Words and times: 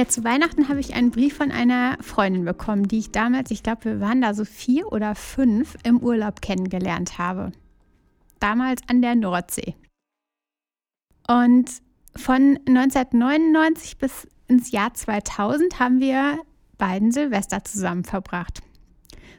Ja, 0.00 0.08
zu 0.08 0.24
Weihnachten 0.24 0.70
habe 0.70 0.80
ich 0.80 0.94
einen 0.94 1.10
Brief 1.10 1.36
von 1.36 1.50
einer 1.50 1.98
Freundin 2.00 2.46
bekommen, 2.46 2.88
die 2.88 3.00
ich 3.00 3.10
damals, 3.10 3.50
ich 3.50 3.62
glaube, 3.62 3.84
wir 3.84 4.00
waren 4.00 4.22
da 4.22 4.32
so 4.32 4.46
vier 4.46 4.90
oder 4.90 5.14
fünf 5.14 5.76
im 5.82 5.98
Urlaub 5.98 6.40
kennengelernt 6.40 7.18
habe. 7.18 7.52
Damals 8.38 8.80
an 8.88 9.02
der 9.02 9.14
Nordsee. 9.14 9.74
Und 11.28 11.70
von 12.16 12.58
1999 12.66 13.98
bis 13.98 14.26
ins 14.48 14.70
Jahr 14.70 14.94
2000 14.94 15.78
haben 15.78 16.00
wir 16.00 16.38
beiden 16.78 17.12
Silvester 17.12 17.62
zusammen 17.62 18.04
verbracht. 18.04 18.62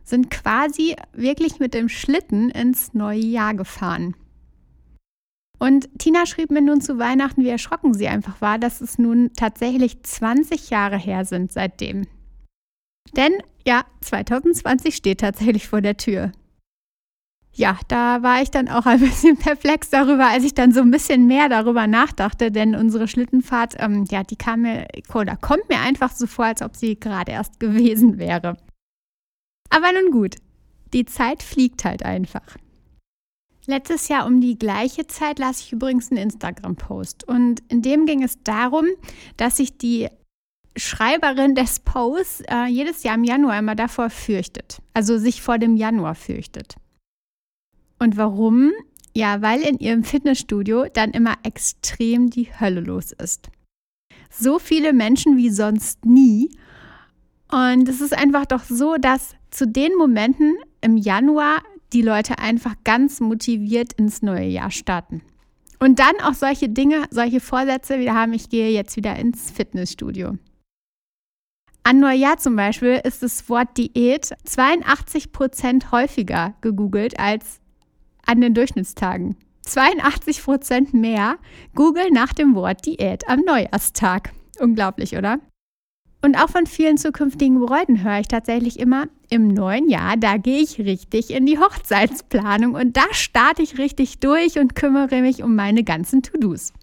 Sind 0.04 0.30
quasi 0.30 0.96
wirklich 1.12 1.58
mit 1.58 1.74
dem 1.74 1.90
Schlitten 1.90 2.52
ins 2.52 2.94
neue 2.94 3.18
Jahr 3.18 3.56
gefahren. 3.56 4.16
Und 5.62 5.90
Tina 6.00 6.26
schrieb 6.26 6.50
mir 6.50 6.62
nun 6.62 6.82
zu 6.82 6.98
Weihnachten, 6.98 7.44
wie 7.44 7.50
erschrocken 7.50 7.94
sie 7.94 8.08
einfach 8.08 8.42
war, 8.42 8.58
dass 8.58 8.82
es 8.82 8.98
nun 8.98 9.30
tatsächlich 9.36 10.02
20 10.02 10.72
Jahre 10.72 10.98
her 10.98 11.24
sind 11.24 11.52
seitdem. 11.52 12.08
Denn 13.16 13.34
ja, 13.64 13.86
2020 14.02 14.96
steht 14.96 15.20
tatsächlich 15.20 15.68
vor 15.68 15.82
der 15.82 15.98
Tür. 15.98 16.32
Ja, 17.54 17.78
da 17.90 18.24
war 18.24 18.42
ich 18.42 18.50
dann 18.50 18.70
auch 18.70 18.88
ein 18.88 19.02
bisschen 19.02 19.38
perplex 19.38 19.92
darüber, 19.92 20.30
als 20.30 20.46
ich 20.46 20.56
dann 20.56 20.72
so 20.72 20.82
ein 20.82 20.90
bisschen 20.90 21.28
mehr 21.28 21.48
darüber 21.48 21.86
nachdachte, 21.86 22.52
denn 22.52 22.74
unsere 22.74 23.08
Schlittenfahrt, 23.08 23.76
ähm, 23.78 24.06
ja, 24.10 24.24
die 24.24 24.38
kam 24.38 24.64
mir 24.64 24.88
oder 25.14 25.38
kommt 25.38 25.70
mir 25.70 25.80
einfach 25.82 26.12
so 26.12 26.26
vor, 26.26 26.46
als 26.46 26.64
ob 26.64 26.76
sie 26.76 27.00
gerade 27.00 27.34
erst 27.34 27.60
gewesen 27.60 28.18
wäre. 28.18 28.58
Aber 29.70 29.92
nun 29.92 30.10
gut, 30.10 30.38
die 30.92 31.06
Zeit 31.06 31.44
fliegt 31.44 31.86
halt 31.86 32.04
einfach. 32.04 32.58
Letztes 33.72 34.10
Jahr 34.10 34.26
um 34.26 34.42
die 34.42 34.60
gleiche 34.60 35.08
Zeit 35.08 35.40
las 35.40 35.62
ich 35.62 35.72
übrigens 35.72 36.12
einen 36.12 36.22
Instagram-Post 36.24 37.26
und 37.26 37.64
in 37.70 37.82
dem 37.82 38.06
ging 38.06 38.22
es 38.22 38.44
darum, 38.44 38.86
dass 39.38 39.56
sich 39.56 39.78
die 39.78 40.10
Schreiberin 40.76 41.56
des 41.56 41.80
Posts 41.80 42.42
äh, 42.50 42.66
jedes 42.66 43.04
Jahr 43.04 43.16
im 43.16 43.24
Januar 43.24 43.58
immer 43.58 43.76
davor 43.76 44.10
fürchtet, 44.10 44.82
also 44.94 45.18
sich 45.18 45.42
vor 45.42 45.58
dem 45.58 45.78
Januar 45.78 46.16
fürchtet. 46.16 46.76
Und 47.98 48.18
warum? 48.18 48.74
Ja, 49.16 49.42
weil 49.42 49.62
in 49.62 49.78
ihrem 49.78 50.04
Fitnessstudio 50.04 50.88
dann 50.92 51.12
immer 51.12 51.36
extrem 51.44 52.30
die 52.30 52.50
Hölle 52.60 52.82
los 52.82 53.14
ist. 53.14 53.48
So 54.30 54.60
viele 54.60 54.92
Menschen 54.92 55.38
wie 55.38 55.50
sonst 55.50 56.04
nie. 56.04 56.58
Und 57.50 57.88
es 57.88 58.02
ist 58.02 58.18
einfach 58.18 58.46
doch 58.46 58.66
so, 58.66 58.98
dass 58.98 59.34
zu 59.50 59.66
den 59.66 59.96
Momenten 59.96 60.58
im 60.82 60.98
Januar 60.98 61.64
die 61.94 62.02
Leute 62.02 62.40
einfach 62.40 62.76
ganz 62.84 63.20
motiviert 63.20 63.94
ins 63.94 64.22
neue 64.22 64.48
Jahr 64.48 64.72
starten. 64.72 65.22
Und 65.80 66.00
dann 66.00 66.20
auch 66.24 66.36
solche 66.36 66.70
Dinge, 66.70 67.06
solche 67.10 67.40
Vorsätze 67.40 68.00
wieder 68.00 68.14
haben, 68.14 68.34
ich 68.34 68.50
gehe 68.50 68.70
jetzt 68.70 68.96
wieder 68.98 69.16
ins 69.16 69.50
Fitnessstudio. 69.52 70.38
An 71.84 72.00
Neujahr 72.00 72.38
zum 72.38 72.56
Beispiel 72.56 73.02
ist 73.04 73.24
das 73.24 73.50
Wort 73.50 73.76
Diät 73.78 74.30
82 74.46 75.32
Prozent 75.32 75.92
häufiger 75.92 76.54
gegoogelt 76.62 77.20
als 77.20 77.60
an 78.26 78.40
den 78.40 78.54
Durchschnittstagen. 78.54 79.36
82 79.64 80.44
Prozent 80.44 80.94
mehr 80.94 81.38
Google 81.74 82.12
nach 82.12 82.34
dem 82.34 82.54
Wort 82.54 82.86
Diät 82.86 83.28
am 83.28 83.40
Neujahrstag. 83.40 84.32
Unglaublich, 84.60 85.18
oder? 85.18 85.40
Und 86.22 86.36
auch 86.36 86.50
von 86.50 86.68
vielen 86.68 86.98
zukünftigen 86.98 87.60
Bräuten 87.60 88.04
höre 88.04 88.20
ich 88.20 88.28
tatsächlich 88.28 88.80
immer, 88.80 89.08
im 89.30 89.48
neuen 89.48 89.90
Jahr, 89.90 90.18
da 90.18 90.38
gehe 90.38 90.60
ich 90.60 90.78
richtig 90.80 91.32
in 91.32 91.46
die 91.46 91.58
Hochzeitsplanung 91.58 92.76
und 92.76 92.98
da 92.98 93.04
starte 93.12 93.62
ich 93.62 93.78
richtig 93.78 94.20
durch 94.20 94.60
und 94.60 94.76
kümmere 94.76 95.22
mich 95.22 95.42
um 95.42 95.56
meine 95.56 95.84
ganzen 95.84 96.22
To-Dos. 96.22 96.74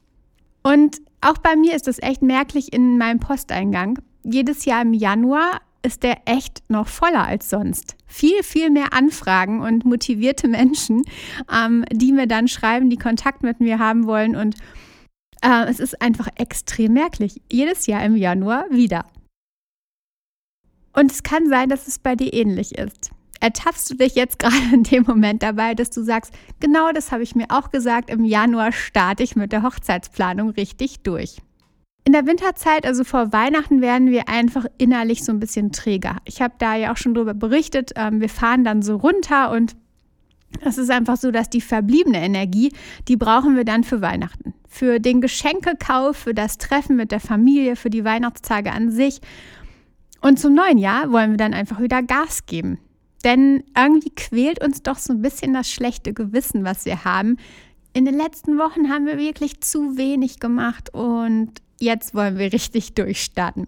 Und 0.62 0.96
auch 1.20 1.38
bei 1.38 1.56
mir 1.56 1.76
ist 1.76 1.86
das 1.86 2.02
echt 2.02 2.22
merklich 2.22 2.72
in 2.72 2.98
meinem 2.98 3.20
Posteingang. 3.20 3.98
Jedes 4.24 4.64
Jahr 4.64 4.82
im 4.82 4.92
Januar 4.92 5.60
ist 5.82 6.02
der 6.02 6.18
echt 6.24 6.62
noch 6.68 6.88
voller 6.88 7.26
als 7.26 7.50
sonst. 7.50 7.96
Viel, 8.06 8.42
viel 8.42 8.70
mehr 8.70 8.92
Anfragen 8.92 9.60
und 9.60 9.84
motivierte 9.84 10.48
Menschen, 10.48 11.02
ähm, 11.52 11.84
die 11.92 12.12
mir 12.12 12.26
dann 12.26 12.48
schreiben, 12.48 12.90
die 12.90 12.96
Kontakt 12.96 13.42
mit 13.42 13.60
mir 13.60 13.78
haben 13.78 14.06
wollen. 14.06 14.36
Und 14.36 14.56
äh, 15.42 15.68
es 15.68 15.80
ist 15.80 16.00
einfach 16.02 16.28
extrem 16.36 16.94
merklich. 16.94 17.40
Jedes 17.50 17.86
Jahr 17.86 18.04
im 18.04 18.16
Januar 18.16 18.66
wieder. 18.70 19.04
Und 20.92 21.12
es 21.12 21.22
kann 21.22 21.48
sein, 21.48 21.68
dass 21.68 21.86
es 21.86 21.98
bei 21.98 22.16
dir 22.16 22.32
ähnlich 22.32 22.76
ist. 22.76 23.10
Ertappst 23.40 23.90
du 23.90 23.94
dich 23.94 24.14
jetzt 24.14 24.38
gerade 24.40 24.74
in 24.74 24.82
dem 24.82 25.04
Moment 25.04 25.42
dabei, 25.42 25.74
dass 25.74 25.90
du 25.90 26.02
sagst, 26.02 26.34
genau 26.60 26.92
das 26.92 27.12
habe 27.12 27.22
ich 27.22 27.34
mir 27.34 27.46
auch 27.50 27.70
gesagt, 27.70 28.10
im 28.10 28.24
Januar 28.24 28.72
starte 28.72 29.22
ich 29.22 29.36
mit 29.36 29.52
der 29.52 29.62
Hochzeitsplanung 29.62 30.50
richtig 30.50 31.00
durch. 31.00 31.38
In 32.04 32.12
der 32.12 32.26
Winterzeit, 32.26 32.86
also 32.86 33.04
vor 33.04 33.32
Weihnachten, 33.32 33.82
werden 33.82 34.10
wir 34.10 34.30
einfach 34.30 34.64
innerlich 34.78 35.24
so 35.24 35.32
ein 35.32 35.40
bisschen 35.40 35.72
träger. 35.72 36.16
Ich 36.24 36.40
habe 36.40 36.54
da 36.58 36.74
ja 36.74 36.92
auch 36.92 36.96
schon 36.96 37.12
drüber 37.12 37.34
berichtet. 37.34 37.92
Ähm, 37.96 38.20
wir 38.20 38.30
fahren 38.30 38.64
dann 38.64 38.80
so 38.80 38.96
runter 38.96 39.50
und 39.50 39.76
es 40.62 40.78
ist 40.78 40.90
einfach 40.90 41.16
so, 41.16 41.30
dass 41.30 41.50
die 41.50 41.60
verbliebene 41.60 42.20
Energie, 42.20 42.72
die 43.06 43.16
brauchen 43.16 43.56
wir 43.56 43.64
dann 43.64 43.84
für 43.84 44.00
Weihnachten. 44.00 44.54
Für 44.66 45.00
den 45.00 45.20
Geschenkekauf, 45.20 46.16
für 46.16 46.34
das 46.34 46.58
Treffen 46.58 46.96
mit 46.96 47.12
der 47.12 47.20
Familie, 47.20 47.76
für 47.76 47.90
die 47.90 48.04
Weihnachtstage 48.04 48.72
an 48.72 48.90
sich. 48.90 49.20
Und 50.20 50.38
zum 50.38 50.54
neuen 50.54 50.78
Jahr 50.78 51.12
wollen 51.12 51.32
wir 51.32 51.36
dann 51.36 51.54
einfach 51.54 51.80
wieder 51.80 52.02
Gas 52.02 52.46
geben. 52.46 52.78
Denn 53.24 53.64
irgendwie 53.76 54.10
quält 54.14 54.62
uns 54.62 54.82
doch 54.82 54.98
so 54.98 55.12
ein 55.12 55.22
bisschen 55.22 55.54
das 55.54 55.70
schlechte 55.70 56.12
Gewissen, 56.12 56.64
was 56.64 56.84
wir 56.84 57.04
haben. 57.04 57.36
In 57.92 58.04
den 58.04 58.16
letzten 58.16 58.58
Wochen 58.58 58.90
haben 58.90 59.06
wir 59.06 59.18
wirklich 59.18 59.60
zu 59.60 59.96
wenig 59.96 60.38
gemacht 60.38 60.94
und 60.94 61.52
jetzt 61.80 62.14
wollen 62.14 62.38
wir 62.38 62.52
richtig 62.52 62.94
durchstarten. 62.94 63.66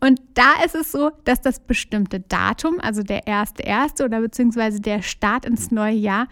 Und 0.00 0.20
da 0.34 0.62
ist 0.64 0.74
es 0.74 0.92
so, 0.92 1.10
dass 1.24 1.40
das 1.40 1.60
bestimmte 1.60 2.20
Datum, 2.20 2.80
also 2.80 3.02
der 3.02 3.26
erste 3.26 3.62
erste 3.62 4.04
oder 4.04 4.20
beziehungsweise 4.20 4.80
der 4.80 5.02
Start 5.02 5.44
ins 5.44 5.70
neue 5.70 5.94
Jahr, 5.94 6.28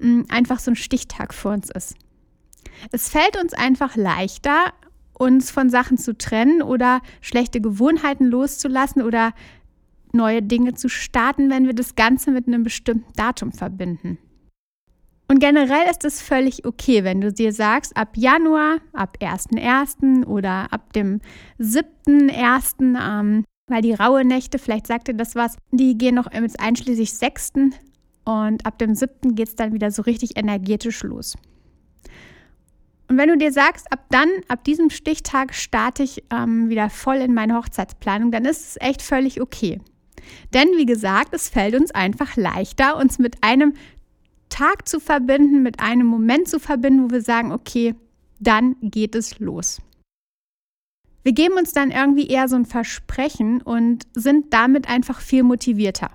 mm, 0.00 0.22
einfach 0.28 0.58
so 0.58 0.70
ein 0.70 0.76
Stichtag 0.76 1.34
für 1.34 1.50
uns 1.50 1.70
ist. 1.70 1.94
Es 2.90 3.08
fällt 3.08 3.40
uns 3.40 3.52
einfach 3.52 3.96
leichter, 3.96 4.72
uns 5.14 5.50
von 5.50 5.70
Sachen 5.70 5.98
zu 5.98 6.16
trennen 6.16 6.62
oder 6.62 7.00
schlechte 7.20 7.60
Gewohnheiten 7.60 8.26
loszulassen 8.26 9.02
oder 9.02 9.32
neue 10.12 10.42
Dinge 10.42 10.74
zu 10.74 10.88
starten, 10.88 11.50
wenn 11.50 11.66
wir 11.66 11.74
das 11.74 11.94
Ganze 11.94 12.30
mit 12.30 12.46
einem 12.46 12.62
bestimmten 12.62 13.12
Datum 13.14 13.52
verbinden. 13.52 14.18
Und 15.28 15.38
generell 15.38 15.88
ist 15.90 16.04
es 16.04 16.20
völlig 16.20 16.66
okay, 16.66 17.04
wenn 17.04 17.22
du 17.22 17.32
dir 17.32 17.52
sagst, 17.54 17.96
ab 17.96 18.16
Januar, 18.16 18.78
ab 18.92 19.16
1.1. 19.20 20.26
oder 20.26 20.70
ab 20.72 20.92
dem 20.92 21.20
7.1., 21.58 22.98
ähm, 23.00 23.44
weil 23.66 23.80
die 23.80 23.94
raue 23.94 24.26
Nächte, 24.26 24.58
vielleicht 24.58 24.86
sagt 24.86 25.08
dir 25.08 25.14
das 25.14 25.34
was, 25.34 25.56
die 25.70 25.96
gehen 25.96 26.16
noch 26.16 26.26
einschließlich 26.26 27.14
6. 27.14 27.52
Und 28.24 28.66
ab 28.66 28.78
dem 28.78 28.94
7. 28.94 29.34
geht 29.34 29.48
es 29.48 29.56
dann 29.56 29.72
wieder 29.72 29.90
so 29.90 30.02
richtig 30.02 30.36
energetisch 30.36 31.02
los. 31.02 31.34
Und 33.08 33.18
wenn 33.18 33.28
du 33.28 33.36
dir 33.36 33.52
sagst, 33.52 33.90
ab 33.92 34.06
dann, 34.10 34.28
ab 34.48 34.64
diesem 34.64 34.90
Stichtag 34.90 35.54
starte 35.54 36.02
ich 36.02 36.24
ähm, 36.30 36.68
wieder 36.68 36.88
voll 36.88 37.16
in 37.16 37.34
meine 37.34 37.56
Hochzeitsplanung, 37.56 38.30
dann 38.30 38.44
ist 38.44 38.70
es 38.70 38.76
echt 38.80 39.02
völlig 39.02 39.40
okay. 39.40 39.80
Denn 40.54 40.68
wie 40.76 40.86
gesagt, 40.86 41.34
es 41.34 41.48
fällt 41.48 41.74
uns 41.74 41.90
einfach 41.90 42.36
leichter, 42.36 42.96
uns 42.96 43.18
mit 43.18 43.42
einem 43.42 43.74
Tag 44.48 44.88
zu 44.88 45.00
verbinden, 45.00 45.62
mit 45.62 45.80
einem 45.80 46.06
Moment 46.06 46.48
zu 46.48 46.60
verbinden, 46.60 47.04
wo 47.04 47.10
wir 47.10 47.22
sagen, 47.22 47.52
okay, 47.52 47.94
dann 48.38 48.76
geht 48.82 49.14
es 49.14 49.38
los. 49.38 49.80
Wir 51.22 51.32
geben 51.32 51.54
uns 51.54 51.72
dann 51.72 51.90
irgendwie 51.90 52.26
eher 52.26 52.48
so 52.48 52.56
ein 52.56 52.66
Versprechen 52.66 53.62
und 53.62 54.06
sind 54.14 54.52
damit 54.52 54.88
einfach 54.88 55.20
viel 55.20 55.44
motivierter. 55.44 56.10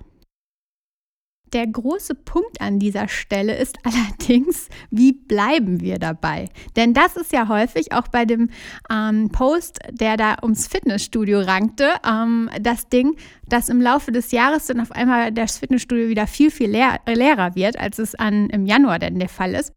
Der 1.52 1.66
große 1.66 2.14
Punkt 2.14 2.60
an 2.60 2.78
dieser 2.78 3.08
Stelle 3.08 3.56
ist 3.56 3.78
allerdings, 3.84 4.68
wie 4.90 5.12
bleiben 5.12 5.80
wir 5.80 5.98
dabei? 5.98 6.48
Denn 6.76 6.94
das 6.94 7.16
ist 7.16 7.32
ja 7.32 7.48
häufig 7.48 7.92
auch 7.92 8.08
bei 8.08 8.24
dem 8.24 8.50
ähm, 8.90 9.30
Post, 9.30 9.78
der 9.90 10.16
da 10.16 10.36
ums 10.42 10.66
Fitnessstudio 10.66 11.40
rankte, 11.40 11.94
ähm, 12.06 12.50
das 12.60 12.88
Ding, 12.88 13.16
dass 13.48 13.68
im 13.68 13.80
Laufe 13.80 14.12
des 14.12 14.32
Jahres 14.32 14.66
dann 14.66 14.80
auf 14.80 14.92
einmal 14.92 15.32
das 15.32 15.58
Fitnessstudio 15.58 16.08
wieder 16.08 16.26
viel, 16.26 16.50
viel 16.50 16.70
leer, 16.70 17.00
leerer 17.06 17.54
wird, 17.54 17.78
als 17.78 17.98
es 17.98 18.14
an, 18.14 18.50
im 18.50 18.66
Januar 18.66 18.98
denn 18.98 19.18
der 19.18 19.28
Fall 19.28 19.54
ist. 19.54 19.72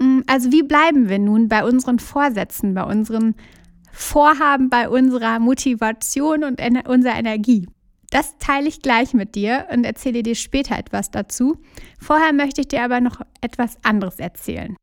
Mm, 0.00 0.20
also 0.26 0.52
wie 0.52 0.62
bleiben 0.62 1.08
wir 1.08 1.18
nun 1.18 1.48
bei 1.48 1.64
unseren 1.64 1.98
Vorsätzen, 1.98 2.74
bei 2.74 2.84
unseren 2.84 3.34
Vorhaben, 3.92 4.70
bei 4.70 4.88
unserer 4.88 5.38
Motivation 5.38 6.44
und 6.44 6.60
ener 6.60 6.88
unserer 6.88 7.18
Energie? 7.18 7.66
Das 8.10 8.38
teile 8.38 8.68
ich 8.68 8.80
gleich 8.80 9.12
mit 9.12 9.34
dir 9.34 9.66
und 9.70 9.84
erzähle 9.84 10.22
dir 10.22 10.34
später 10.34 10.78
etwas 10.78 11.10
dazu. 11.10 11.58
Vorher 12.00 12.32
möchte 12.32 12.62
ich 12.62 12.68
dir 12.68 12.82
aber 12.82 13.00
noch 13.00 13.20
etwas 13.40 13.76
anderes 13.82 14.18
erzählen. 14.18 14.76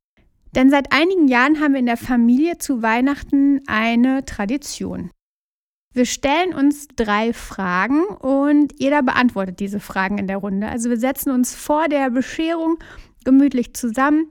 Denn 0.56 0.70
seit 0.70 0.94
einigen 0.94 1.28
Jahren 1.28 1.60
haben 1.60 1.74
wir 1.74 1.80
in 1.80 1.86
der 1.86 1.98
Familie 1.98 2.58
zu 2.58 2.82
Weihnachten 2.82 3.62
eine 3.68 4.24
Tradition. 4.26 5.12
Wir 5.94 6.06
stellen 6.06 6.54
uns 6.54 6.88
drei 6.96 7.34
Fragen 7.34 8.06
und 8.06 8.74
jeder 8.80 9.02
beantwortet 9.02 9.60
diese 9.60 9.80
Fragen 9.80 10.18
in 10.18 10.28
der 10.28 10.38
Runde. 10.38 10.68
Also 10.68 10.90
wir 10.90 10.98
setzen 10.98 11.32
uns 11.32 11.56
vor 11.56 11.88
der 11.88 12.10
Bescherung 12.10 12.78
gemütlich 13.24 13.74
zusammen 13.74 14.30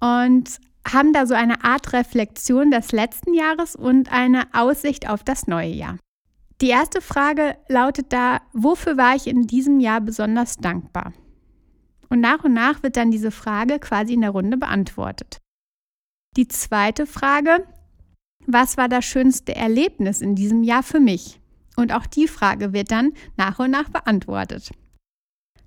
und 0.00 0.58
haben 0.86 1.12
da 1.12 1.26
so 1.26 1.34
eine 1.34 1.64
Art 1.64 1.92
Reflexion 1.92 2.70
des 2.70 2.92
letzten 2.92 3.34
Jahres 3.34 3.76
und 3.76 4.12
eine 4.12 4.44
Aussicht 4.52 5.08
auf 5.08 5.24
das 5.24 5.46
neue 5.46 5.70
Jahr. 5.70 5.98
Die 6.62 6.68
erste 6.68 7.02
Frage 7.02 7.56
lautet 7.68 8.12
da, 8.12 8.40
wofür 8.54 8.96
war 8.96 9.14
ich 9.14 9.26
in 9.26 9.46
diesem 9.46 9.78
Jahr 9.78 10.00
besonders 10.00 10.56
dankbar? 10.56 11.12
Und 12.08 12.20
nach 12.20 12.44
und 12.44 12.54
nach 12.54 12.82
wird 12.82 12.96
dann 12.96 13.10
diese 13.10 13.30
Frage 13.30 13.78
quasi 13.78 14.14
in 14.14 14.22
der 14.22 14.30
Runde 14.30 14.56
beantwortet. 14.56 15.38
Die 16.36 16.48
zweite 16.48 17.06
Frage, 17.06 17.66
was 18.46 18.76
war 18.76 18.88
das 18.88 19.04
schönste 19.04 19.54
Erlebnis 19.54 20.20
in 20.20 20.34
diesem 20.34 20.62
Jahr 20.62 20.82
für 20.82 21.00
mich? 21.00 21.40
Und 21.76 21.92
auch 21.92 22.06
die 22.06 22.28
Frage 22.28 22.72
wird 22.72 22.90
dann 22.90 23.12
nach 23.36 23.58
und 23.58 23.70
nach 23.70 23.90
beantwortet. 23.90 24.70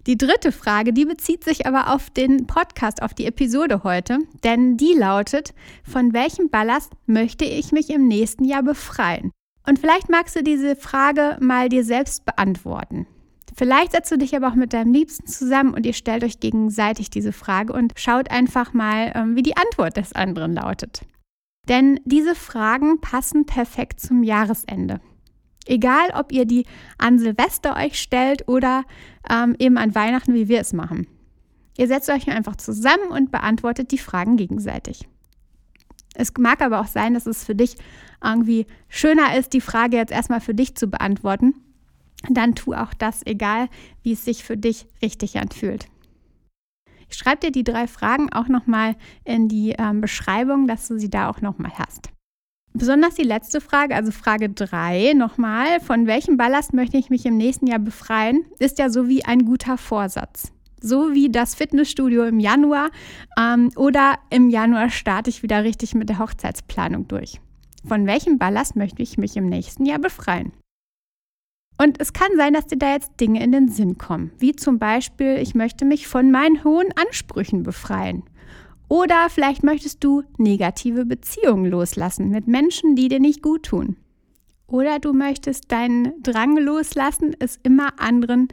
Die 0.08 0.18
dritte 0.18 0.52
Frage, 0.52 0.92
die 0.92 1.06
bezieht 1.06 1.44
sich 1.44 1.68
aber 1.68 1.94
auf 1.94 2.10
den 2.10 2.48
Podcast, 2.48 3.04
auf 3.04 3.14
die 3.14 3.26
Episode 3.26 3.84
heute, 3.84 4.18
denn 4.44 4.76
die 4.78 4.94
lautet, 4.94 5.54
von 5.84 6.14
welchem 6.14 6.50
Ballast 6.50 6.94
möchte 7.06 7.46
ich 7.46 7.72
mich 7.72 7.92
im 7.92 8.08
nächsten 8.08 8.46
Jahr 8.46 8.64
befreien? 8.64 9.32
Und 9.70 9.78
vielleicht 9.78 10.10
magst 10.10 10.36
du 10.36 10.42
diese 10.42 10.76
Frage 10.76 11.38
mal 11.40 11.70
dir 11.70 11.84
selbst 11.84 12.26
beantworten. 12.26 13.06
Vielleicht 13.56 13.92
setzt 13.92 14.12
du 14.12 14.18
dich 14.18 14.36
aber 14.36 14.48
auch 14.48 14.56
mit 14.56 14.74
deinem 14.74 14.94
Liebsten 14.94 15.28
zusammen 15.28 15.76
und 15.76 15.86
ihr 15.86 15.94
stellt 15.94 16.24
euch 16.24 16.40
gegenseitig 16.40 17.12
diese 17.12 17.32
Frage 17.32 17.74
und 17.74 17.94
schaut 17.96 18.32
einfach 18.32 18.74
mal, 18.74 19.12
ähm, 19.14 19.36
wie 19.36 19.44
die 19.44 19.56
Antwort 19.56 19.96
des 19.96 20.14
anderen 20.14 20.56
lautet. 20.56 21.02
Denn 21.68 22.00
diese 22.04 22.34
Fragen 22.34 23.00
passen 23.00 23.46
perfekt 23.46 24.00
zum 24.00 24.24
Jahresende. 24.24 25.02
Egal, 25.68 26.10
ob 26.16 26.32
ihr 26.32 26.46
die 26.46 26.66
an 26.98 27.20
Silvester 27.20 27.78
euch 27.78 28.00
stellt 28.00 28.48
oder 28.48 28.86
ähm, 29.30 29.56
eben 29.60 29.78
an 29.78 29.94
Weihnachten, 29.94 30.34
wie 30.34 30.48
wir 30.48 30.62
es 30.62 30.74
machen. 30.74 31.06
Ihr 31.78 31.88
setzt 31.88 32.10
euch 32.10 32.28
einfach 32.28 32.56
zusammen 32.56 33.12
und 33.12 33.32
beantwortet 33.32 33.92
die 33.92 34.00
Fragen 34.00 34.36
gegenseitig. 34.36 35.08
Es 36.16 36.34
mag 36.40 36.62
aber 36.62 36.82
auch 36.82 36.88
sein, 36.88 37.14
dass 37.14 37.28
es 37.28 37.44
für 37.44 37.56
dich 37.56 37.76
irgendwie 38.24 38.66
schöner 38.88 39.38
ist, 39.38 39.54
die 39.54 39.62
Frage 39.62 39.98
jetzt 39.98 40.12
erstmal 40.12 40.42
für 40.42 40.54
dich 40.54 40.76
zu 40.76 40.88
beantworten. 40.88 41.54
Dann 42.30 42.56
tu 42.56 42.74
auch 42.74 42.94
das, 42.94 43.26
egal 43.26 43.70
wie 44.04 44.14
es 44.14 44.26
sich 44.26 44.44
für 44.44 44.58
dich 44.58 44.88
richtig 45.02 45.38
anfühlt. 45.38 45.88
Ich 47.10 47.18
schreibe 47.18 47.42
dir 47.42 47.52
die 47.52 47.64
drei 47.64 47.88
Fragen 47.88 48.32
auch 48.32 48.48
nochmal 48.48 48.96
in 49.24 49.48
die 49.48 49.74
ähm, 49.78 50.02
Beschreibung, 50.02 50.68
dass 50.68 50.88
du 50.88 51.00
sie 51.00 51.10
da 51.10 51.30
auch 51.30 51.42
nochmal 51.42 51.72
hast. 51.78 52.12
Besonders 52.74 53.16
die 53.16 53.24
letzte 53.24 53.62
Frage, 53.62 53.96
also 53.96 54.12
Frage 54.12 54.50
3 54.50 55.14
nochmal, 55.16 55.80
von 55.80 56.06
welchem 56.06 56.38
Ballast 56.38 56.74
möchte 56.74 56.98
ich 56.98 57.10
mich 57.10 57.26
im 57.26 57.36
nächsten 57.36 57.66
Jahr 57.66 57.80
befreien, 57.80 58.46
ist 58.60 58.78
ja 58.78 58.90
so 58.90 59.08
wie 59.08 59.26
ein 59.26 59.44
guter 59.46 59.78
Vorsatz. 59.78 60.52
So 60.80 61.14
wie 61.14 61.30
das 61.30 61.56
Fitnessstudio 61.56 62.26
im 62.26 62.40
Januar 62.40 62.92
ähm, 63.38 63.72
oder 63.76 64.20
im 64.30 64.50
Januar 64.50 64.92
starte 64.92 65.30
ich 65.30 65.42
wieder 65.42 65.64
richtig 65.64 65.96
mit 65.96 66.10
der 66.10 66.20
Hochzeitsplanung 66.20 67.08
durch. 67.08 67.42
Von 67.88 68.06
welchem 68.08 68.38
Ballast 68.38 68.76
möchte 68.76 69.02
ich 69.02 69.18
mich 69.18 69.38
im 69.38 69.48
nächsten 69.48 69.86
Jahr 69.86 70.00
befreien? 70.00 70.52
Und 71.78 72.02
es 72.02 72.12
kann 72.12 72.32
sein, 72.36 72.54
dass 72.54 72.68
dir 72.68 72.78
da 72.78 72.92
jetzt 72.94 73.12
Dinge 73.22 73.42
in 73.42 73.54
den 73.54 73.70
Sinn 73.70 73.98
kommen, 73.98 74.32
wie 74.38 74.54
zum 74.54 74.80
Beispiel, 74.80 75.38
ich 75.38 75.56
möchte 75.56 75.86
mich 75.86 76.08
von 76.08 76.30
meinen 76.30 76.64
hohen 76.66 76.92
Ansprüchen 76.98 77.64
befreien. 77.64 78.24
Oder 78.90 79.30
vielleicht 79.30 79.64
möchtest 79.64 80.04
du 80.04 80.24
negative 80.38 81.06
Beziehungen 81.06 81.66
loslassen 81.66 82.32
mit 82.32 82.48
Menschen, 82.48 82.96
die 82.96 83.08
dir 83.08 83.20
nicht 83.20 83.42
gut 83.42 83.64
tun. 83.64 83.96
Oder 84.68 85.00
du 85.00 85.14
möchtest 85.14 85.72
deinen 85.72 86.22
Drang 86.22 86.58
loslassen, 86.58 87.36
es 87.40 87.58
immer 87.64 88.00
anderen, 88.00 88.50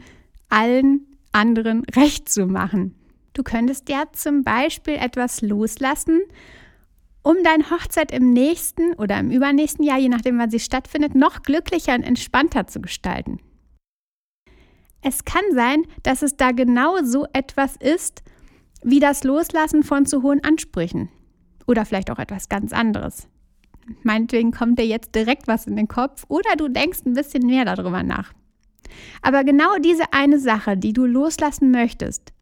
allen 0.48 1.06
anderen 1.32 1.84
recht 1.96 2.28
zu 2.28 2.46
machen. 2.46 2.94
Du 3.32 3.42
könntest 3.42 3.88
ja 3.88 4.04
zum 4.12 4.44
Beispiel 4.44 4.94
etwas 4.94 5.42
loslassen, 5.42 6.20
um 7.26 7.42
deine 7.42 7.68
Hochzeit 7.70 8.12
im 8.12 8.32
nächsten 8.32 8.92
oder 8.94 9.18
im 9.18 9.32
übernächsten 9.32 9.84
Jahr, 9.84 9.98
je 9.98 10.08
nachdem 10.08 10.38
wann 10.38 10.48
sie 10.48 10.60
stattfindet, 10.60 11.16
noch 11.16 11.42
glücklicher 11.42 11.92
und 11.96 12.04
entspannter 12.04 12.68
zu 12.68 12.80
gestalten. 12.80 13.40
Es 15.02 15.24
kann 15.24 15.42
sein, 15.52 15.82
dass 16.04 16.22
es 16.22 16.36
da 16.36 16.52
genau 16.52 17.02
so 17.02 17.26
etwas 17.32 17.74
ist, 17.78 18.22
wie 18.84 19.00
das 19.00 19.24
Loslassen 19.24 19.82
von 19.82 20.06
zu 20.06 20.22
hohen 20.22 20.44
Ansprüchen. 20.44 21.08
Oder 21.66 21.84
vielleicht 21.84 22.12
auch 22.12 22.20
etwas 22.20 22.48
ganz 22.48 22.72
anderes. 22.72 23.26
Meinetwegen 24.04 24.52
kommt 24.52 24.78
dir 24.78 24.86
jetzt 24.86 25.16
direkt 25.16 25.48
was 25.48 25.66
in 25.66 25.74
den 25.74 25.88
Kopf 25.88 26.24
oder 26.28 26.54
du 26.56 26.68
denkst 26.68 27.00
ein 27.06 27.14
bisschen 27.14 27.44
mehr 27.44 27.64
darüber 27.64 28.04
nach. 28.04 28.32
Aber 29.20 29.42
genau 29.42 29.78
diese 29.78 30.12
eine 30.12 30.38
Sache, 30.38 30.76
die 30.76 30.92
du 30.92 31.06
loslassen 31.06 31.72
möchtest, 31.72 32.32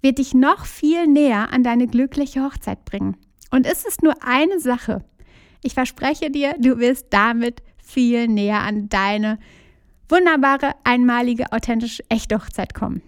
wird 0.00 0.18
dich 0.18 0.32
noch 0.32 0.64
viel 0.64 1.08
näher 1.08 1.52
an 1.52 1.64
deine 1.64 1.88
glückliche 1.88 2.44
Hochzeit 2.44 2.84
bringen. 2.84 3.16
Und 3.50 3.66
es 3.66 3.84
ist 3.84 4.02
nur 4.02 4.14
eine 4.22 4.60
Sache. 4.60 5.04
Ich 5.62 5.74
verspreche 5.74 6.30
dir, 6.30 6.54
du 6.58 6.78
wirst 6.78 7.06
damit 7.10 7.62
viel 7.82 8.28
näher 8.28 8.60
an 8.60 8.88
deine 8.88 9.38
wunderbare, 10.08 10.74
einmalige, 10.84 11.52
authentische, 11.52 12.02
echte 12.08 12.36
Hochzeit 12.36 12.74
kommen. 12.74 13.02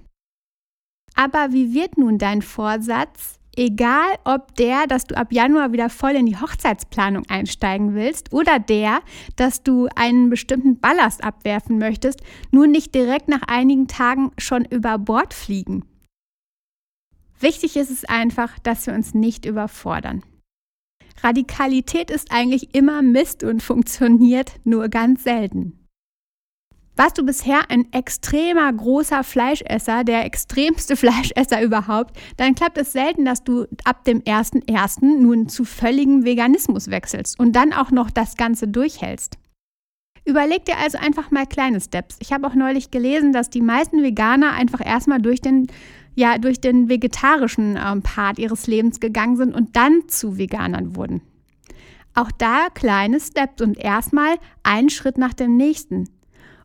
Aber 1.14 1.52
wie 1.52 1.74
wird 1.74 1.98
nun 1.98 2.18
dein 2.18 2.42
Vorsatz, 2.42 3.38
egal 3.56 4.16
ob 4.24 4.54
der, 4.56 4.86
dass 4.86 5.06
du 5.06 5.16
ab 5.16 5.32
Januar 5.32 5.72
wieder 5.72 5.90
voll 5.90 6.12
in 6.12 6.26
die 6.26 6.36
Hochzeitsplanung 6.36 7.24
einsteigen 7.28 7.94
willst 7.94 8.32
oder 8.32 8.58
der, 8.58 9.00
dass 9.36 9.62
du 9.62 9.88
einen 9.96 10.30
bestimmten 10.30 10.80
Ballast 10.80 11.22
abwerfen 11.24 11.78
möchtest, 11.78 12.20
nun 12.50 12.70
nicht 12.70 12.94
direkt 12.94 13.28
nach 13.28 13.42
einigen 13.46 13.88
Tagen 13.88 14.32
schon 14.38 14.64
über 14.64 14.98
Bord 14.98 15.34
fliegen? 15.34 15.84
Wichtig 17.38 17.76
ist 17.76 17.90
es 17.90 18.04
einfach, 18.04 18.58
dass 18.58 18.86
wir 18.86 18.94
uns 18.94 19.14
nicht 19.14 19.46
überfordern. 19.46 20.22
Radikalität 21.22 22.10
ist 22.10 22.32
eigentlich 22.32 22.74
immer 22.74 23.02
Mist 23.02 23.44
und 23.44 23.62
funktioniert 23.62 24.52
nur 24.64 24.88
ganz 24.88 25.24
selten. 25.24 25.80
Warst 26.96 27.16
du 27.16 27.24
bisher 27.24 27.70
ein 27.70 27.90
extremer 27.92 28.70
großer 28.70 29.24
Fleischesser, 29.24 30.04
der 30.04 30.26
extremste 30.26 30.96
Fleischesser 30.98 31.62
überhaupt, 31.62 32.14
dann 32.36 32.54
klappt 32.54 32.76
es 32.76 32.92
selten, 32.92 33.24
dass 33.24 33.42
du 33.42 33.66
ab 33.84 34.04
dem 34.04 34.20
1.1. 34.20 35.04
nun 35.04 35.48
zu 35.48 35.64
völligem 35.64 36.24
Veganismus 36.24 36.90
wechselst 36.90 37.40
und 37.40 37.52
dann 37.52 37.72
auch 37.72 37.90
noch 37.90 38.10
das 38.10 38.36
Ganze 38.36 38.68
durchhältst. 38.68 39.38
Überleg 40.26 40.66
dir 40.66 40.76
also 40.76 40.98
einfach 40.98 41.30
mal 41.30 41.46
kleine 41.46 41.80
Steps. 41.80 42.16
Ich 42.20 42.32
habe 42.32 42.46
auch 42.46 42.54
neulich 42.54 42.90
gelesen, 42.90 43.32
dass 43.32 43.48
die 43.48 43.62
meisten 43.62 44.02
Veganer 44.02 44.52
einfach 44.52 44.84
erstmal 44.84 45.22
durch 45.22 45.40
den, 45.40 45.68
ja, 46.14 46.38
durch 46.38 46.60
den 46.60 46.88
vegetarischen 46.88 47.78
ähm, 47.82 48.02
Part 48.02 48.38
ihres 48.38 48.66
Lebens 48.66 49.00
gegangen 49.00 49.36
sind 49.36 49.54
und 49.54 49.76
dann 49.76 50.08
zu 50.08 50.38
Veganern 50.38 50.96
wurden. 50.96 51.22
Auch 52.14 52.30
da 52.32 52.68
kleine 52.74 53.20
Steps 53.20 53.62
und 53.62 53.78
erstmal 53.78 54.36
einen 54.62 54.90
Schritt 54.90 55.18
nach 55.18 55.34
dem 55.34 55.56
nächsten. 55.56 56.08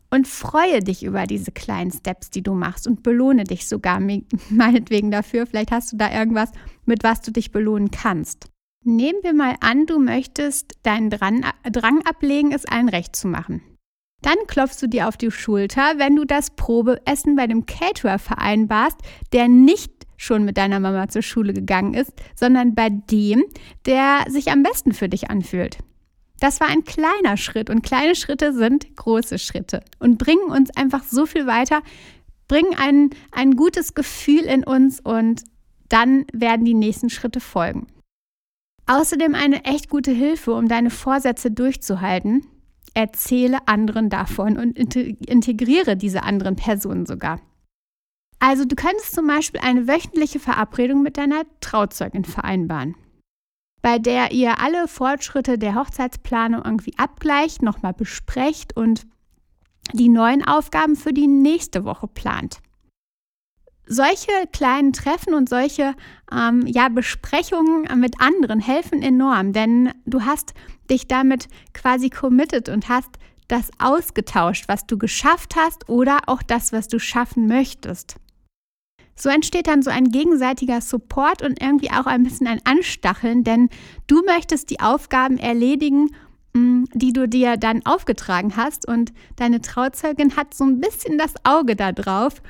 Und 0.08 0.28
freue 0.28 0.80
dich 0.80 1.02
über 1.02 1.26
diese 1.26 1.50
kleinen 1.50 1.90
Steps, 1.90 2.30
die 2.30 2.42
du 2.42 2.54
machst 2.54 2.86
und 2.86 3.02
belohne 3.02 3.44
dich 3.44 3.66
sogar 3.66 4.00
meinetwegen 4.50 5.10
dafür. 5.10 5.46
Vielleicht 5.46 5.72
hast 5.72 5.92
du 5.92 5.96
da 5.96 6.12
irgendwas, 6.12 6.52
mit 6.84 7.02
was 7.02 7.22
du 7.22 7.32
dich 7.32 7.50
belohnen 7.50 7.90
kannst. 7.90 8.48
Nehmen 8.84 9.18
wir 9.22 9.34
mal 9.34 9.56
an, 9.60 9.86
du 9.86 9.98
möchtest 9.98 10.74
deinen 10.84 11.10
Drang, 11.10 11.44
Drang 11.72 12.06
ablegen, 12.06 12.52
es 12.52 12.66
allen 12.66 12.88
recht 12.88 13.16
zu 13.16 13.26
machen. 13.26 13.62
Dann 14.26 14.48
klopfst 14.48 14.82
du 14.82 14.88
dir 14.88 15.06
auf 15.06 15.16
die 15.16 15.30
Schulter, 15.30 15.98
wenn 15.98 16.16
du 16.16 16.24
das 16.24 16.50
Probeessen 16.50 17.36
bei 17.36 17.46
dem 17.46 17.64
Caterer 17.64 18.18
vereinbarst, 18.18 18.98
der 19.32 19.46
nicht 19.46 19.92
schon 20.16 20.44
mit 20.44 20.56
deiner 20.56 20.80
Mama 20.80 21.06
zur 21.06 21.22
Schule 21.22 21.52
gegangen 21.52 21.94
ist, 21.94 22.12
sondern 22.34 22.74
bei 22.74 22.90
dem, 22.90 23.44
der 23.84 24.24
sich 24.28 24.50
am 24.50 24.64
besten 24.64 24.94
für 24.94 25.08
dich 25.08 25.30
anfühlt. 25.30 25.78
Das 26.40 26.58
war 26.58 26.66
ein 26.66 26.82
kleiner 26.82 27.36
Schritt 27.36 27.70
und 27.70 27.84
kleine 27.84 28.16
Schritte 28.16 28.52
sind 28.52 28.96
große 28.96 29.38
Schritte 29.38 29.84
und 30.00 30.18
bringen 30.18 30.50
uns 30.50 30.76
einfach 30.76 31.04
so 31.04 31.24
viel 31.24 31.46
weiter, 31.46 31.82
bringen 32.48 32.74
ein, 32.76 33.10
ein 33.30 33.54
gutes 33.54 33.94
Gefühl 33.94 34.42
in 34.42 34.64
uns 34.64 34.98
und 34.98 35.44
dann 35.88 36.26
werden 36.32 36.64
die 36.64 36.74
nächsten 36.74 37.10
Schritte 37.10 37.38
folgen. 37.38 37.86
Außerdem 38.86 39.36
eine 39.36 39.64
echt 39.66 39.88
gute 39.88 40.10
Hilfe, 40.10 40.52
um 40.52 40.66
deine 40.66 40.90
Vorsätze 40.90 41.52
durchzuhalten. 41.52 42.44
Erzähle 42.96 43.58
anderen 43.68 44.08
davon 44.08 44.56
und 44.56 44.78
integriere 44.78 45.98
diese 45.98 46.22
anderen 46.22 46.56
Personen 46.56 47.04
sogar. 47.04 47.42
Also 48.38 48.64
du 48.64 48.74
könntest 48.74 49.14
zum 49.14 49.26
Beispiel 49.26 49.60
eine 49.60 49.86
wöchentliche 49.86 50.40
Verabredung 50.40 51.02
mit 51.02 51.18
deiner 51.18 51.42
Trauzeugin 51.60 52.24
vereinbaren, 52.24 52.94
bei 53.82 53.98
der 53.98 54.32
ihr 54.32 54.60
alle 54.60 54.88
Fortschritte 54.88 55.58
der 55.58 55.74
Hochzeitsplanung 55.74 56.62
irgendwie 56.64 56.96
abgleicht, 56.96 57.60
nochmal 57.60 57.92
besprecht 57.92 58.74
und 58.74 59.06
die 59.92 60.08
neuen 60.08 60.42
Aufgaben 60.42 60.96
für 60.96 61.12
die 61.12 61.26
nächste 61.26 61.84
Woche 61.84 62.08
plant. 62.08 62.60
Solche 63.88 64.32
kleinen 64.52 64.92
Treffen 64.92 65.32
und 65.34 65.48
solche 65.48 65.94
ähm, 66.32 66.64
ja, 66.66 66.88
Besprechungen 66.88 67.86
mit 68.00 68.20
anderen 68.20 68.58
helfen 68.58 69.00
enorm, 69.00 69.52
denn 69.52 69.92
du 70.06 70.22
hast 70.22 70.54
dich 70.90 71.06
damit 71.06 71.48
quasi 71.72 72.10
committed 72.10 72.68
und 72.68 72.88
hast 72.88 73.10
das 73.46 73.70
ausgetauscht, 73.78 74.64
was 74.66 74.86
du 74.86 74.98
geschafft 74.98 75.54
hast 75.56 75.88
oder 75.88 76.18
auch 76.26 76.42
das, 76.42 76.72
was 76.72 76.88
du 76.88 76.98
schaffen 76.98 77.46
möchtest. 77.46 78.16
So 79.14 79.28
entsteht 79.30 79.66
dann 79.66 79.82
so 79.82 79.90
ein 79.90 80.10
gegenseitiger 80.10 80.80
Support 80.80 81.42
und 81.42 81.62
irgendwie 81.62 81.90
auch 81.90 82.06
ein 82.06 82.24
bisschen 82.24 82.46
ein 82.46 82.60
Anstacheln, 82.64 83.44
denn 83.44 83.70
du 84.08 84.22
möchtest 84.24 84.68
die 84.70 84.80
Aufgaben 84.80 85.38
erledigen, 85.38 86.10
mm, 86.52 86.84
die 86.92 87.12
du 87.12 87.26
dir 87.26 87.56
dann 87.56 87.86
aufgetragen 87.86 88.56
hast 88.56 88.86
und 88.86 89.12
deine 89.36 89.62
Trauzeugin 89.62 90.36
hat 90.36 90.52
so 90.52 90.64
ein 90.64 90.80
bisschen 90.80 91.16
das 91.16 91.32
Auge 91.44 91.76
da 91.76 91.92
drauf 91.92 92.42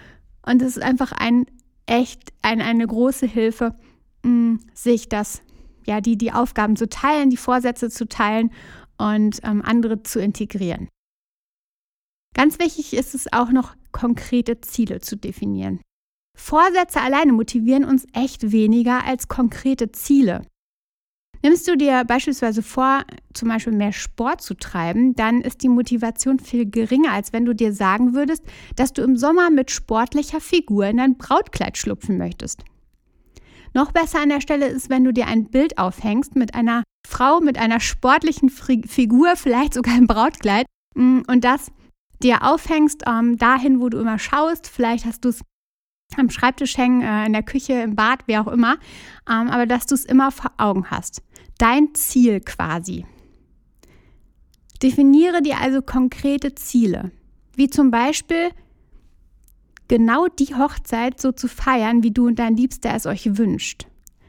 und 0.46 0.62
es 0.62 0.76
ist 0.76 0.82
einfach 0.82 1.12
ein 1.12 1.46
echt 1.86 2.32
ein, 2.42 2.60
eine 2.60 2.86
große 2.86 3.26
Hilfe, 3.26 3.74
mm, 4.22 4.56
sich 4.74 5.08
das, 5.08 5.42
ja, 5.86 6.00
die, 6.00 6.18
die 6.18 6.32
Aufgaben 6.32 6.76
zu 6.76 6.88
teilen, 6.88 7.30
die 7.30 7.36
Vorsätze 7.36 7.90
zu 7.90 8.08
teilen 8.08 8.52
und 8.98 9.40
ähm, 9.44 9.62
andere 9.62 10.02
zu 10.02 10.20
integrieren. 10.20 10.88
Ganz 12.34 12.58
wichtig 12.58 12.94
ist 12.94 13.14
es 13.14 13.32
auch 13.32 13.50
noch, 13.50 13.74
konkrete 13.92 14.60
Ziele 14.60 15.00
zu 15.00 15.16
definieren. 15.16 15.80
Vorsätze 16.36 17.00
alleine 17.00 17.32
motivieren 17.32 17.84
uns 17.84 18.06
echt 18.12 18.52
weniger 18.52 19.04
als 19.04 19.28
konkrete 19.28 19.90
Ziele. 19.92 20.42
Nimmst 21.46 21.68
du 21.68 21.76
dir 21.76 22.02
beispielsweise 22.02 22.60
vor, 22.60 23.04
zum 23.32 23.48
Beispiel 23.48 23.72
mehr 23.72 23.92
Sport 23.92 24.42
zu 24.42 24.54
treiben, 24.54 25.14
dann 25.14 25.42
ist 25.42 25.62
die 25.62 25.68
Motivation 25.68 26.40
viel 26.40 26.68
geringer, 26.68 27.12
als 27.12 27.32
wenn 27.32 27.44
du 27.44 27.54
dir 27.54 27.72
sagen 27.72 28.14
würdest, 28.14 28.42
dass 28.74 28.92
du 28.92 29.02
im 29.02 29.16
Sommer 29.16 29.48
mit 29.50 29.70
sportlicher 29.70 30.40
Figur 30.40 30.86
in 30.86 30.98
ein 30.98 31.16
Brautkleid 31.16 31.78
schlupfen 31.78 32.18
möchtest. 32.18 32.64
Noch 33.74 33.92
besser 33.92 34.20
an 34.20 34.30
der 34.30 34.40
Stelle 34.40 34.66
ist, 34.66 34.90
wenn 34.90 35.04
du 35.04 35.12
dir 35.12 35.28
ein 35.28 35.44
Bild 35.44 35.78
aufhängst 35.78 36.34
mit 36.34 36.52
einer 36.56 36.82
Frau 37.06 37.38
mit 37.38 37.58
einer 37.58 37.78
sportlichen 37.78 38.50
Figur, 38.50 39.36
vielleicht 39.36 39.74
sogar 39.74 39.96
im 39.96 40.08
Brautkleid, 40.08 40.66
mm, 40.96 41.20
und 41.28 41.44
das 41.44 41.70
dir 42.24 42.42
aufhängst 42.42 43.04
ähm, 43.06 43.38
dahin, 43.38 43.78
wo 43.78 43.88
du 43.88 44.00
immer 44.00 44.18
schaust. 44.18 44.66
Vielleicht 44.66 45.04
hast 45.04 45.24
du 45.24 45.28
es 45.28 45.42
am 46.16 46.28
Schreibtisch 46.28 46.76
hängen, 46.76 47.02
äh, 47.02 47.26
in 47.26 47.34
der 47.34 47.44
Küche, 47.44 47.74
im 47.74 47.94
Bad, 47.94 48.26
wie 48.26 48.36
auch 48.36 48.48
immer, 48.48 48.78
ähm, 49.30 49.48
aber 49.48 49.66
dass 49.66 49.86
du 49.86 49.94
es 49.94 50.04
immer 50.04 50.32
vor 50.32 50.50
Augen 50.56 50.90
hast. 50.90 51.22
Dein 51.58 51.94
Ziel 51.94 52.40
quasi. 52.40 53.06
Definiere 54.82 55.40
dir 55.40 55.58
also 55.58 55.80
konkrete 55.80 56.54
Ziele, 56.54 57.10
wie 57.54 57.70
zum 57.70 57.90
Beispiel 57.90 58.50
genau 59.88 60.26
die 60.26 60.54
Hochzeit 60.54 61.20
so 61.20 61.32
zu 61.32 61.48
feiern, 61.48 62.02
wie 62.02 62.10
du 62.10 62.26
und 62.26 62.38
dein 62.38 62.56
Liebster 62.56 62.94
es 62.94 63.06
euch 63.06 63.38
wünscht. 63.38 63.86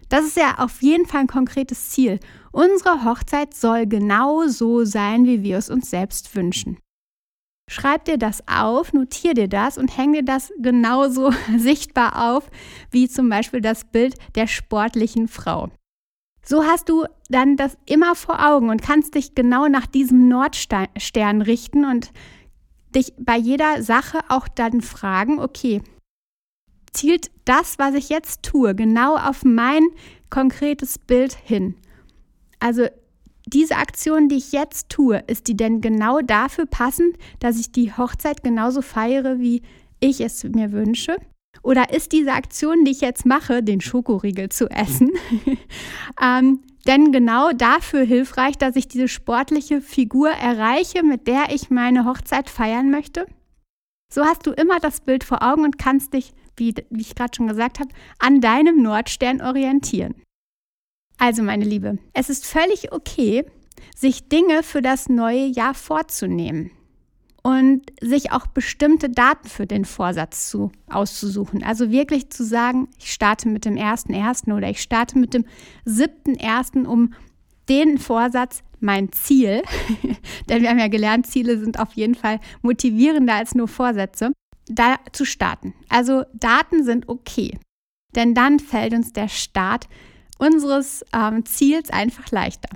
Das 0.09 0.25
ist 0.25 0.37
ja 0.37 0.59
auf 0.59 0.81
jeden 0.81 1.05
Fall 1.05 1.21
ein 1.21 1.27
konkretes 1.27 1.89
Ziel. 1.89 2.19
Unsere 2.53 3.03
Hochzeit 3.03 3.53
soll 3.53 3.87
genau 3.87 4.47
so 4.47 4.85
sein, 4.85 5.25
wie 5.25 5.43
wir 5.43 5.57
es 5.57 5.69
uns 5.69 5.89
selbst 5.89 6.33
wünschen. 6.33 6.77
Schreib 7.69 8.05
dir 8.05 8.17
das 8.17 8.41
auf, 8.47 8.93
notier 8.93 9.33
dir 9.33 9.49
das 9.49 9.77
und 9.77 9.97
häng 9.97 10.13
dir 10.13 10.23
das 10.23 10.53
genauso 10.59 11.31
sichtbar 11.57 12.31
auf, 12.31 12.49
wie 12.91 13.09
zum 13.09 13.27
Beispiel 13.27 13.59
das 13.59 13.83
Bild 13.83 14.15
der 14.35 14.47
sportlichen 14.47 15.27
Frau. 15.27 15.69
So 16.47 16.63
hast 16.63 16.87
du 16.87 17.03
dann 17.29 17.57
das 17.57 17.77
immer 17.85 18.15
vor 18.15 18.47
Augen 18.47 18.69
und 18.69 18.81
kannst 18.81 19.15
dich 19.15 19.35
genau 19.35 19.67
nach 19.67 19.85
diesem 19.85 20.29
Nordstern 20.29 21.41
richten 21.41 21.83
und 21.83 22.11
dich 22.95 23.13
bei 23.19 23.35
jeder 23.35 23.83
Sache 23.83 24.19
auch 24.29 24.47
dann 24.47 24.79
fragen, 24.79 25.39
okay, 25.39 25.81
zielt 26.93 27.31
das, 27.43 27.77
was 27.79 27.95
ich 27.95 28.07
jetzt 28.07 28.43
tue, 28.43 28.75
genau 28.75 29.17
auf 29.17 29.43
mein 29.43 29.83
konkretes 30.29 30.97
Bild 30.97 31.33
hin? 31.33 31.75
Also 32.59 32.87
diese 33.45 33.75
Aktion, 33.75 34.29
die 34.29 34.37
ich 34.37 34.53
jetzt 34.53 34.87
tue, 34.87 35.17
ist 35.27 35.49
die 35.49 35.57
denn 35.57 35.81
genau 35.81 36.21
dafür 36.21 36.65
passend, 36.65 37.17
dass 37.39 37.59
ich 37.59 37.73
die 37.73 37.91
Hochzeit 37.91 38.41
genauso 38.41 38.81
feiere, 38.81 39.39
wie 39.39 39.63
ich 39.99 40.21
es 40.21 40.45
mir 40.45 40.71
wünsche? 40.71 41.17
Oder 41.67 41.93
ist 41.93 42.13
diese 42.13 42.31
Aktion, 42.31 42.85
die 42.85 42.91
ich 42.91 43.01
jetzt 43.01 43.25
mache, 43.25 43.61
den 43.61 43.81
Schokoriegel 43.81 44.47
zu 44.47 44.69
essen, 44.69 45.11
ähm, 46.21 46.61
denn 46.87 47.11
genau 47.11 47.51
dafür 47.51 48.03
hilfreich, 48.03 48.57
dass 48.57 48.77
ich 48.77 48.87
diese 48.87 49.09
sportliche 49.09 49.81
Figur 49.81 50.29
erreiche, 50.29 51.03
mit 51.03 51.27
der 51.27 51.47
ich 51.49 51.69
meine 51.69 52.05
Hochzeit 52.05 52.49
feiern 52.49 52.89
möchte? 52.89 53.27
So 54.09 54.23
hast 54.23 54.47
du 54.47 54.51
immer 54.51 54.79
das 54.79 55.01
Bild 55.01 55.25
vor 55.25 55.43
Augen 55.43 55.65
und 55.65 55.77
kannst 55.77 56.13
dich, 56.13 56.31
wie, 56.55 56.73
wie 56.89 57.01
ich 57.01 57.15
gerade 57.15 57.35
schon 57.35 57.47
gesagt 57.47 57.81
habe, 57.81 57.89
an 58.17 58.39
deinem 58.39 58.81
Nordstern 58.81 59.41
orientieren. 59.41 60.15
Also, 61.17 61.43
meine 61.43 61.65
Liebe, 61.65 61.97
es 62.13 62.29
ist 62.29 62.45
völlig 62.45 62.93
okay, 62.93 63.43
sich 63.93 64.29
Dinge 64.29 64.63
für 64.63 64.81
das 64.81 65.09
neue 65.09 65.47
Jahr 65.47 65.73
vorzunehmen 65.73 66.71
und 67.47 67.93
sich 68.01 68.33
auch 68.33 68.45
bestimmte 68.47 69.09
Daten 69.09 69.47
für 69.47 69.65
den 69.65 69.85
Vorsatz 69.85 70.49
zu, 70.49 70.69
auszusuchen. 70.89 71.63
Also 71.63 71.91
wirklich 71.91 72.29
zu 72.29 72.43
sagen, 72.43 72.89
ich 72.99 73.13
starte 73.13 73.47
mit 73.47 73.63
dem 73.63 73.75
1.1. 73.75 74.53
oder 74.53 74.69
ich 74.69 74.81
starte 74.81 75.17
mit 75.17 75.33
dem 75.33 75.45
7.1., 75.85 76.85
um 76.85 77.13
den 77.69 77.99
Vorsatz, 77.99 78.63
mein 78.81 79.13
Ziel, 79.13 79.61
denn 80.49 80.61
wir 80.61 80.69
haben 80.69 80.79
ja 80.79 80.89
gelernt, 80.89 81.25
Ziele 81.25 81.57
sind 81.57 81.79
auf 81.79 81.93
jeden 81.93 82.15
Fall 82.15 82.41
motivierender 82.63 83.35
als 83.35 83.55
nur 83.55 83.69
Vorsätze, 83.69 84.33
da 84.67 84.97
zu 85.13 85.23
starten. 85.23 85.73
Also 85.87 86.25
Daten 86.33 86.83
sind 86.83 87.07
okay, 87.07 87.57
denn 88.13 88.33
dann 88.33 88.59
fällt 88.59 88.91
uns 88.91 89.13
der 89.13 89.29
Start 89.29 89.87
unseres 90.37 91.05
ähm, 91.13 91.45
Ziels 91.45 91.91
einfach 91.91 92.29
leichter. 92.29 92.67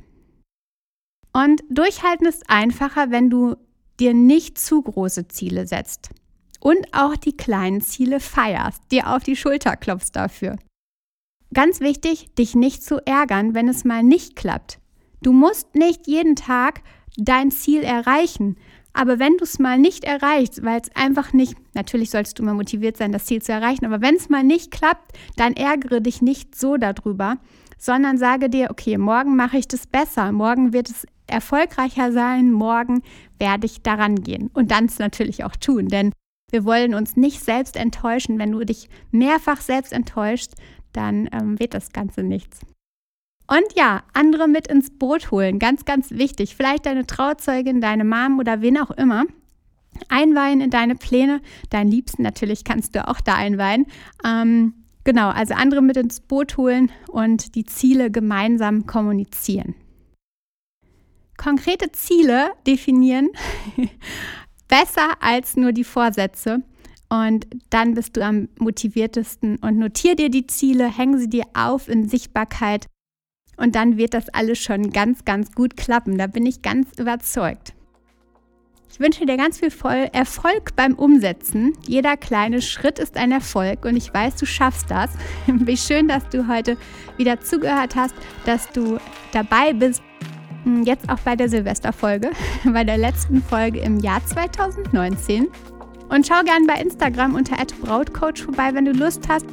Und 1.33 1.61
durchhalten 1.69 2.25
ist 2.25 2.49
einfacher, 2.49 3.11
wenn 3.11 3.29
du 3.29 3.57
dir 4.01 4.13
nicht 4.15 4.57
zu 4.57 4.81
große 4.81 5.27
Ziele 5.27 5.67
setzt 5.67 6.09
und 6.59 6.87
auch 6.91 7.15
die 7.15 7.37
kleinen 7.37 7.81
Ziele 7.81 8.19
feierst, 8.19 8.81
dir 8.91 9.13
auf 9.15 9.23
die 9.23 9.35
Schulter 9.35 9.77
klopfst 9.77 10.11
dafür. 10.13 10.57
Ganz 11.53 11.81
wichtig, 11.81 12.33
dich 12.35 12.55
nicht 12.55 12.83
zu 12.83 13.05
ärgern, 13.05 13.53
wenn 13.53 13.69
es 13.69 13.85
mal 13.85 14.03
nicht 14.03 14.35
klappt. 14.35 14.79
Du 15.21 15.31
musst 15.33 15.75
nicht 15.75 16.07
jeden 16.07 16.35
Tag 16.35 16.81
dein 17.15 17.51
Ziel 17.51 17.83
erreichen, 17.83 18.57
aber 18.93 19.19
wenn 19.19 19.37
du 19.37 19.43
es 19.43 19.59
mal 19.59 19.77
nicht 19.77 20.03
erreichst, 20.03 20.63
weil 20.63 20.81
es 20.81 20.95
einfach 20.95 21.31
nicht, 21.31 21.55
natürlich 21.73 22.09
solltest 22.09 22.39
du 22.39 22.43
mal 22.43 22.55
motiviert 22.55 22.97
sein, 22.97 23.11
das 23.11 23.25
Ziel 23.25 23.41
zu 23.41 23.51
erreichen, 23.51 23.85
aber 23.85 24.01
wenn 24.01 24.15
es 24.15 24.29
mal 24.29 24.43
nicht 24.43 24.71
klappt, 24.71 25.15
dann 25.35 25.53
ärgere 25.53 26.01
dich 26.01 26.21
nicht 26.21 26.55
so 26.55 26.77
darüber, 26.77 27.37
sondern 27.77 28.17
sage 28.17 28.49
dir, 28.49 28.69
okay, 28.71 28.97
morgen 28.97 29.35
mache 29.35 29.57
ich 29.57 29.67
das 29.67 29.87
besser, 29.87 30.31
morgen 30.31 30.73
wird 30.73 30.89
es 30.89 31.05
erfolgreicher 31.31 32.11
sein, 32.11 32.51
morgen 32.51 33.01
werde 33.39 33.65
ich 33.65 33.81
daran 33.81 34.23
gehen 34.23 34.49
und 34.53 34.71
dann 34.71 34.85
es 34.85 34.99
natürlich 34.99 35.43
auch 35.43 35.55
tun, 35.55 35.87
denn 35.87 36.11
wir 36.51 36.65
wollen 36.65 36.93
uns 36.93 37.15
nicht 37.15 37.41
selbst 37.43 37.77
enttäuschen. 37.77 38.37
Wenn 38.37 38.51
du 38.51 38.63
dich 38.63 38.89
mehrfach 39.11 39.61
selbst 39.61 39.93
enttäuscht, 39.93 40.51
dann 40.91 41.29
ähm, 41.31 41.59
wird 41.59 41.73
das 41.73 41.93
Ganze 41.93 42.23
nichts. 42.23 42.59
Und 43.47 43.73
ja, 43.75 44.03
andere 44.13 44.47
mit 44.47 44.67
ins 44.67 44.89
Boot 44.91 45.31
holen, 45.31 45.59
ganz, 45.59 45.85
ganz 45.85 46.11
wichtig. 46.11 46.55
Vielleicht 46.55 46.85
deine 46.85 47.05
Trauzeugin, 47.05 47.81
deine 47.81 48.05
Mom 48.05 48.39
oder 48.39 48.61
wen 48.61 48.77
auch 48.77 48.91
immer. 48.91 49.25
Einweihen 50.07 50.61
in 50.61 50.69
deine 50.69 50.95
Pläne. 50.95 51.41
Deinen 51.69 51.91
Liebsten 51.91 52.23
natürlich 52.23 52.63
kannst 52.63 52.95
du 52.95 53.07
auch 53.07 53.19
da 53.19 53.35
einweihen. 53.35 53.87
Ähm, 54.25 54.73
genau, 55.03 55.29
also 55.29 55.53
andere 55.53 55.81
mit 55.81 55.97
ins 55.97 56.21
Boot 56.21 56.57
holen 56.57 56.91
und 57.09 57.55
die 57.55 57.65
Ziele 57.65 58.09
gemeinsam 58.09 58.85
kommunizieren. 58.85 59.75
Konkrete 61.41 61.91
Ziele 61.91 62.51
definieren 62.67 63.29
besser 64.67 65.15
als 65.21 65.57
nur 65.57 65.71
die 65.71 65.83
Vorsätze. 65.83 66.61
Und 67.09 67.47
dann 67.71 67.95
bist 67.95 68.15
du 68.15 68.23
am 68.23 68.47
motiviertesten 68.59 69.57
und 69.57 69.77
notier 69.77 70.15
dir 70.15 70.29
die 70.29 70.45
Ziele, 70.45 70.95
häng 70.95 71.17
sie 71.17 71.27
dir 71.27 71.45
auf 71.53 71.89
in 71.89 72.07
Sichtbarkeit 72.07 72.85
und 73.57 73.75
dann 73.75 73.97
wird 73.97 74.13
das 74.13 74.29
alles 74.29 74.59
schon 74.59 74.91
ganz, 74.91 75.25
ganz 75.25 75.51
gut 75.51 75.75
klappen. 75.75 76.17
Da 76.17 76.27
bin 76.27 76.45
ich 76.45 76.61
ganz 76.61 76.97
überzeugt. 76.99 77.73
Ich 78.91 78.99
wünsche 78.99 79.25
dir 79.25 79.37
ganz 79.37 79.59
viel 79.59 79.71
Erfolg 80.13 80.75
beim 80.75 80.93
Umsetzen. 80.93 81.73
Jeder 81.87 82.17
kleine 82.17 82.61
Schritt 82.61 82.99
ist 82.99 83.17
ein 83.17 83.31
Erfolg 83.31 83.85
und 83.85 83.97
ich 83.97 84.13
weiß, 84.13 84.35
du 84.35 84.45
schaffst 84.45 84.91
das. 84.91 85.09
Wie 85.47 85.77
schön, 85.77 86.07
dass 86.07 86.29
du 86.29 86.47
heute 86.47 86.77
wieder 87.17 87.41
zugehört 87.41 87.95
hast, 87.95 88.13
dass 88.45 88.69
du 88.69 88.99
dabei 89.31 89.73
bist. 89.73 90.03
Hm, 90.63 90.83
jetzt 90.83 91.09
auch 91.09 91.19
bei 91.19 91.35
der 91.35 91.49
Silvesterfolge, 91.49 92.31
bei 92.63 92.83
der 92.83 92.97
letzten 92.97 93.41
Folge 93.41 93.79
im 93.79 93.99
Jahr 93.99 94.25
2019. 94.25 95.47
Und 96.09 96.27
schau 96.27 96.43
gerne 96.43 96.67
bei 96.67 96.81
Instagram 96.81 97.35
unter 97.35 97.55
@brautcoach 97.81 98.43
vorbei, 98.43 98.71
wenn 98.73 98.85
du 98.85 98.91
Lust 98.91 99.27
hast, 99.29 99.45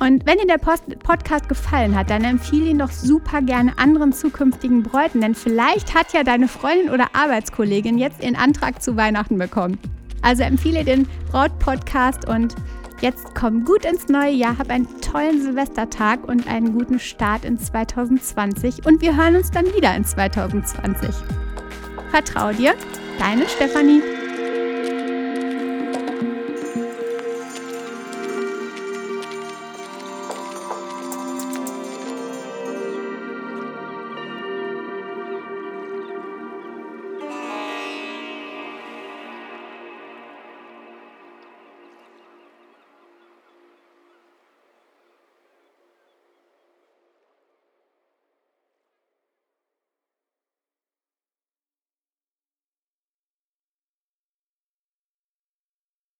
und 0.00 0.24
wenn 0.24 0.38
dir 0.38 0.46
der 0.46 0.56
Post 0.56 0.98
Podcast 1.00 1.46
gefallen 1.46 1.94
hat, 1.94 2.08
dann 2.08 2.24
empfehle 2.24 2.70
ihn 2.70 2.78
doch 2.78 2.90
super 2.90 3.42
gerne 3.42 3.78
anderen 3.78 4.14
zukünftigen 4.14 4.82
Bräuten, 4.82 5.20
denn 5.20 5.34
vielleicht 5.34 5.94
hat 5.94 6.14
ja 6.14 6.24
deine 6.24 6.48
Freundin 6.48 6.88
oder 6.88 7.08
Arbeitskollegin 7.12 7.98
jetzt 7.98 8.24
ihren 8.24 8.34
Antrag 8.34 8.82
zu 8.82 8.96
Weihnachten 8.96 9.36
bekommen. 9.36 9.78
Also 10.22 10.42
empfehle 10.42 10.84
den 10.84 11.06
Braut-Podcast 11.30 12.26
und 12.26 12.56
jetzt 13.00 13.34
komm 13.34 13.64
gut 13.64 13.84
ins 13.84 14.08
neue 14.08 14.32
Jahr, 14.32 14.58
hab 14.58 14.70
einen 14.70 15.00
tollen 15.00 15.42
Silvestertag 15.42 16.26
und 16.28 16.46
einen 16.46 16.72
guten 16.72 16.98
Start 16.98 17.44
in 17.44 17.58
2020 17.58 18.86
und 18.86 19.00
wir 19.00 19.16
hören 19.16 19.36
uns 19.36 19.50
dann 19.50 19.66
wieder 19.74 19.94
in 19.96 20.04
2020. 20.04 21.08
Vertrau 22.10 22.52
dir, 22.52 22.74
deine 23.18 23.48
Stefanie. 23.48 24.19